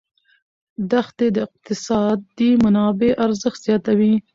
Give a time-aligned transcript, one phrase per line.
[0.91, 4.13] دښتې د اقتصادي منابعو ارزښت زیاتوي.